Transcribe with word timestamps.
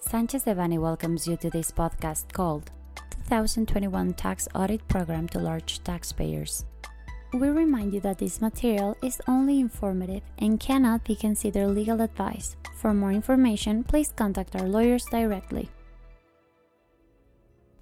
Sanchez 0.00 0.44
Devanny 0.44 0.78
welcomes 0.78 1.26
you 1.26 1.36
to 1.38 1.50
this 1.50 1.72
podcast 1.72 2.32
called 2.32 2.70
2021 3.28 4.14
Tax 4.14 4.46
Audit 4.54 4.86
Program 4.88 5.28
to 5.28 5.38
Large 5.38 5.82
Taxpayers. 5.82 6.64
We 7.32 7.48
remind 7.48 7.92
you 7.92 8.00
that 8.00 8.18
this 8.18 8.40
material 8.40 8.96
is 9.02 9.20
only 9.26 9.58
informative 9.58 10.22
and 10.38 10.60
cannot 10.60 11.04
be 11.04 11.16
considered 11.16 11.68
legal 11.68 12.00
advice. 12.00 12.56
For 12.76 12.94
more 12.94 13.12
information, 13.12 13.84
please 13.84 14.12
contact 14.14 14.54
our 14.54 14.68
lawyers 14.68 15.04
directly. 15.06 15.68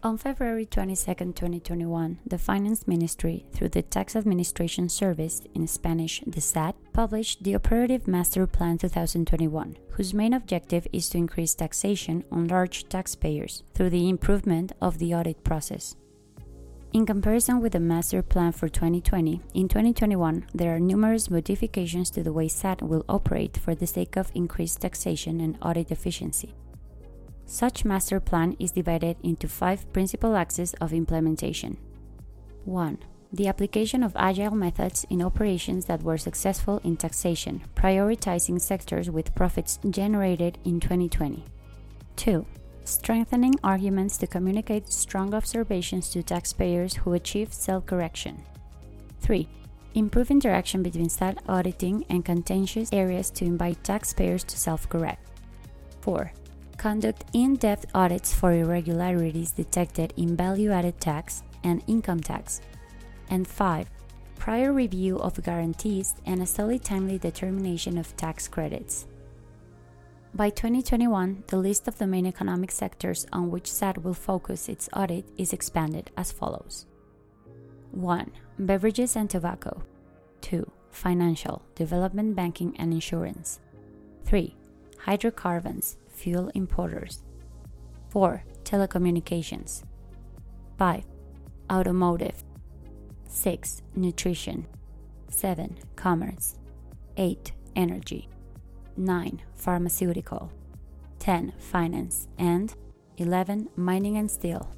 On 0.02 0.18
February 0.18 0.66
22, 0.66 1.32
2021, 1.32 2.18
the 2.26 2.38
Finance 2.38 2.86
Ministry, 2.86 3.46
through 3.52 3.70
the 3.70 3.82
Tax 3.82 4.14
Administration 4.16 4.88
Service, 4.88 5.42
in 5.54 5.66
Spanish, 5.66 6.22
the 6.26 6.40
SAT, 6.40 6.76
published 6.94 7.42
the 7.42 7.56
Operative 7.56 8.06
Master 8.06 8.46
Plan 8.46 8.78
2021, 8.78 9.76
whose 9.90 10.14
main 10.14 10.32
objective 10.32 10.86
is 10.92 11.10
to 11.10 11.18
increase 11.18 11.54
taxation 11.54 12.24
on 12.30 12.46
large 12.46 12.88
taxpayers 12.88 13.64
through 13.74 13.90
the 13.90 14.08
improvement 14.08 14.72
of 14.80 14.98
the 14.98 15.12
audit 15.12 15.42
process. 15.42 15.96
In 16.92 17.04
comparison 17.04 17.60
with 17.60 17.72
the 17.72 17.80
Master 17.80 18.22
Plan 18.22 18.52
for 18.52 18.68
2020, 18.68 19.40
in 19.54 19.66
2021 19.66 20.46
there 20.54 20.74
are 20.76 20.78
numerous 20.78 21.28
modifications 21.28 22.10
to 22.10 22.22
the 22.22 22.32
way 22.32 22.46
SAT 22.46 22.80
will 22.80 23.04
operate 23.08 23.56
for 23.56 23.74
the 23.74 23.88
sake 23.88 24.16
of 24.16 24.30
increased 24.32 24.80
taxation 24.80 25.40
and 25.40 25.58
audit 25.60 25.90
efficiency. 25.90 26.54
Such 27.46 27.84
master 27.84 28.20
plan 28.20 28.56
is 28.60 28.70
divided 28.70 29.16
into 29.22 29.48
five 29.48 29.92
principal 29.92 30.36
axes 30.36 30.74
of 30.74 30.92
implementation. 30.92 31.76
1. 32.64 32.98
The 33.34 33.48
application 33.48 34.04
of 34.04 34.12
agile 34.14 34.54
methods 34.54 35.04
in 35.10 35.20
operations 35.20 35.86
that 35.86 36.04
were 36.04 36.16
successful 36.16 36.80
in 36.84 36.96
taxation, 36.96 37.62
prioritizing 37.74 38.60
sectors 38.60 39.10
with 39.10 39.34
profits 39.34 39.80
generated 39.90 40.58
in 40.64 40.78
2020. 40.78 41.42
2. 42.14 42.46
Strengthening 42.84 43.54
arguments 43.64 44.16
to 44.18 44.28
communicate 44.28 44.92
strong 44.92 45.34
observations 45.34 46.10
to 46.10 46.22
taxpayers 46.22 46.94
who 46.94 47.14
achieve 47.14 47.52
self 47.52 47.84
correction. 47.86 48.40
3. 49.22 49.48
Improve 49.96 50.30
interaction 50.30 50.84
between 50.84 51.08
SAT 51.08 51.38
auditing 51.48 52.04
and 52.08 52.24
contentious 52.24 52.92
areas 52.92 53.30
to 53.32 53.44
invite 53.44 53.82
taxpayers 53.82 54.44
to 54.44 54.56
self 54.56 54.88
correct. 54.88 55.26
4 56.02 56.30
conduct 56.76 57.24
in 57.32 57.56
depth 57.56 57.86
audits 57.94 58.34
for 58.34 58.52
irregularities 58.52 59.52
detected 59.52 60.12
in 60.16 60.36
value 60.36 60.70
added 60.70 61.00
tax 61.00 61.42
and 61.62 61.82
income 61.86 62.20
tax. 62.20 62.60
And 63.34 63.48
5. 63.48 63.90
Prior 64.36 64.72
review 64.72 65.18
of 65.18 65.42
guarantees 65.42 66.14
and 66.24 66.40
a 66.40 66.46
solid 66.46 66.84
timely 66.84 67.18
determination 67.18 67.98
of 67.98 68.16
tax 68.16 68.46
credits. 68.46 69.08
By 70.32 70.50
2021, 70.50 71.42
the 71.48 71.56
list 71.56 71.88
of 71.88 71.98
the 71.98 72.06
main 72.06 72.26
economic 72.26 72.70
sectors 72.70 73.26
on 73.32 73.50
which 73.50 73.66
SAT 73.66 74.04
will 74.04 74.14
focus 74.14 74.68
its 74.68 74.88
audit 74.92 75.24
is 75.36 75.52
expanded 75.52 76.12
as 76.16 76.30
follows 76.30 76.86
1. 77.90 78.30
Beverages 78.60 79.16
and 79.16 79.28
tobacco. 79.28 79.82
2. 80.42 80.70
Financial, 80.92 81.60
development 81.74 82.36
banking 82.36 82.76
and 82.78 82.92
insurance. 82.92 83.58
3. 84.26 84.54
Hydrocarbons, 84.96 85.96
fuel 86.08 86.52
importers. 86.54 87.24
4. 88.10 88.44
Telecommunications. 88.62 89.82
5. 90.78 91.04
Automotive. 91.72 92.43
6. 93.34 93.82
Nutrition. 93.96 94.64
7. 95.28 95.76
Commerce. 95.96 96.54
8. 97.16 97.52
Energy. 97.74 98.28
9. 98.96 99.42
Pharmaceutical. 99.56 100.52
10. 101.18 101.52
Finance. 101.58 102.28
And 102.38 102.72
11. 103.18 103.68
Mining 103.74 104.16
and 104.18 104.30
steel. 104.30 104.70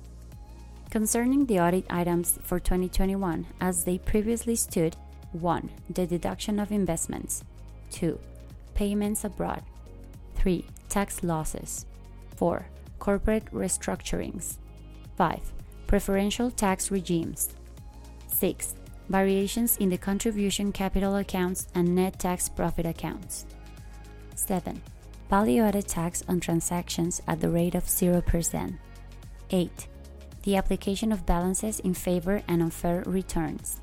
Concerning 0.91 1.45
the 1.45 1.61
audit 1.61 1.85
items 1.91 2.39
for 2.43 2.59
2021, 2.59 3.47
as 3.61 3.85
they 3.85 3.99
previously 3.99 4.57
stood 4.57 4.97
1. 5.33 5.71
The 5.91 6.07
deduction 6.07 6.59
of 6.59 6.73
investments. 6.73 7.45
2. 7.91 8.19
Payments 8.75 9.25
abroad. 9.25 9.63
3 10.37 10.65
tax 10.89 11.23
losses. 11.23 11.85
4. 12.37 12.67
Corporate 12.99 13.45
restructurings. 13.53 14.57
5. 15.17 15.53
Preferential 15.87 16.51
tax 16.51 16.91
regimes. 16.91 17.55
6. 18.39 18.75
Variations 19.09 19.77
in 19.79 19.89
the 19.89 19.97
contribution 19.97 20.73
capital 20.73 21.17
accounts 21.17 21.69
and 21.75 21.95
net 21.95 22.19
tax 22.19 22.49
profit 22.49 22.85
accounts. 22.85 23.47
7. 24.35 24.83
Value 25.31 25.63
added 25.63 25.89
tax 25.89 26.23
on 26.29 26.41
transactions 26.41 27.23
at 27.27 27.41
the 27.41 27.49
rate 27.49 27.75
of 27.75 27.85
0%. 27.85 28.79
8. 29.51 29.89
The 30.43 30.57
application 30.57 31.13
of 31.13 31.25
balances 31.25 31.81
in 31.81 31.95
favor 31.95 32.43
and 32.47 32.63
unfair 32.63 33.03
returns. 33.07 33.81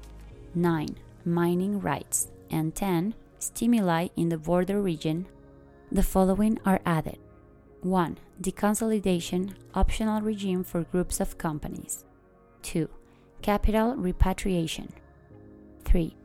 9. 0.53 0.97
Mining 1.25 1.79
rights. 1.79 2.27
And 2.51 2.75
10. 2.75 3.15
Stimuli 3.39 4.09
in 4.15 4.29
the 4.29 4.37
border 4.37 4.81
region 4.81 5.25
the 5.91 6.01
following 6.01 6.59
are 6.65 6.79
added 6.87 7.19
1. 7.81 8.17
Deconsolidation 8.41 9.53
optional 9.75 10.21
regime 10.21 10.63
for 10.63 10.81
groups 10.83 11.19
of 11.19 11.37
companies. 11.37 12.03
2. 12.63 12.89
Capital 13.43 13.93
repatriation. 13.97 14.93
3. 15.83 16.15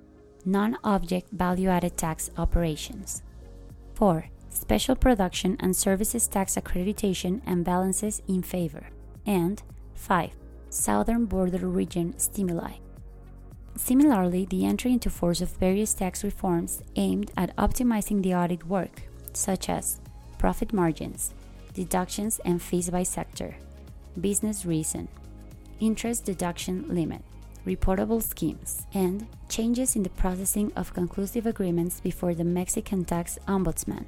Non 0.45 0.79
object 0.84 1.29
value 1.33 1.69
added 1.69 1.97
tax 1.97 2.31
operations. 2.39 3.23
4. 3.95 4.27
Special 4.51 4.95
production 4.95 5.57
and 5.59 5.75
services 5.75 6.28
tax 6.28 6.55
accreditation 6.55 7.43
and 7.45 7.65
balances 7.65 8.23
in 8.28 8.45
favor. 8.45 8.91
And 9.27 9.61
5. 9.95 10.31
Southern 10.71 11.25
border 11.25 11.67
region 11.67 12.17
stimuli. 12.21 12.75
Similarly, 13.75 14.45
the 14.45 14.65
entry 14.65 14.93
into 14.93 15.11
force 15.11 15.41
of 15.41 15.51
various 15.57 15.95
tax 15.95 16.23
reforms 16.23 16.84
aimed 16.95 17.33
at 17.37 17.55
optimizing 17.57 18.23
the 18.23 18.37
audit 18.37 18.65
work 18.69 19.03
such 19.33 19.69
as 19.69 20.01
profit 20.39 20.73
margins, 20.73 21.34
deductions 21.75 22.41
and 22.45 22.62
fees 22.62 22.91
by 22.91 23.03
sector, 23.03 23.57
business 24.21 24.65
reason, 24.65 25.09
interest 25.81 26.25
deduction 26.25 26.84
limit, 26.89 27.22
reportable 27.66 28.22
schemes, 28.22 28.87
and 28.94 29.27
changes 29.49 29.97
in 29.97 30.03
the 30.03 30.11
processing 30.11 30.72
of 30.77 30.94
conclusive 30.94 31.47
agreements 31.47 32.00
before 32.00 32.34
the 32.34 32.44
Mexican 32.44 33.05
Tax 33.05 33.39
Ombudsman. 33.47 34.05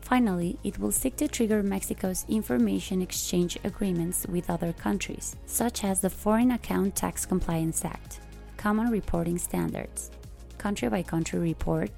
Finally, 0.00 0.58
it 0.62 0.78
will 0.78 0.92
seek 0.92 1.16
to 1.16 1.28
trigger 1.28 1.62
Mexico's 1.62 2.26
information 2.28 3.00
exchange 3.00 3.58
agreements 3.64 4.26
with 4.28 4.50
other 4.50 4.72
countries, 4.72 5.36
such 5.46 5.84
as 5.84 6.00
the 6.00 6.10
Foreign 6.10 6.50
Account 6.50 6.94
Tax 6.94 7.24
Compliance 7.24 7.84
Act, 7.84 8.20
Common 8.56 8.90
Reporting 8.90 9.38
Standards, 9.38 10.10
Country 10.58 10.88
by 10.88 11.02
Country 11.02 11.38
Report, 11.38 11.90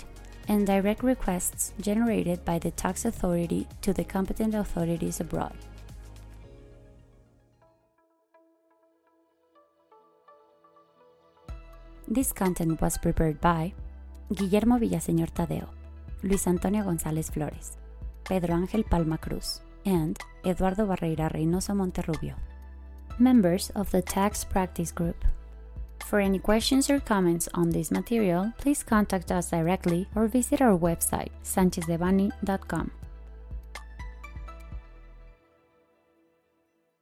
and 0.48 0.66
direct 0.66 1.02
requests 1.02 1.72
generated 1.80 2.44
by 2.44 2.58
the 2.58 2.70
tax 2.70 3.04
authority 3.04 3.66
to 3.82 3.92
the 3.92 4.04
competent 4.04 4.54
authorities 4.54 5.20
abroad. 5.20 5.56
This 12.14 12.32
content 12.32 12.80
was 12.80 12.96
prepared 12.96 13.40
by 13.40 13.74
Guillermo 14.32 14.78
Villaseñor 14.78 15.32
Tadeo, 15.32 15.66
Luis 16.22 16.46
Antonio 16.46 16.84
González 16.84 17.28
Flores, 17.28 17.76
Pedro 18.22 18.54
Ángel 18.54 18.88
Palma 18.88 19.18
Cruz, 19.18 19.62
and 19.84 20.16
Eduardo 20.44 20.86
Barreira 20.86 21.28
Reynoso 21.32 21.74
Monterrubio, 21.74 22.36
members 23.18 23.70
of 23.70 23.90
the 23.90 24.00
Tax 24.00 24.44
Practice 24.44 24.92
Group. 24.92 25.24
For 26.04 26.20
any 26.20 26.38
questions 26.38 26.88
or 26.88 27.00
comments 27.00 27.48
on 27.52 27.70
this 27.70 27.90
material, 27.90 28.52
please 28.58 28.84
contact 28.84 29.32
us 29.32 29.50
directly 29.50 30.06
or 30.14 30.28
visit 30.28 30.62
our 30.62 30.78
website, 30.78 31.32
sanchezdevanny.com. 31.42 32.92